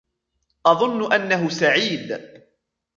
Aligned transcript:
أظن 0.65 1.13
أنه 1.13 1.49
سعيد. 1.49 2.21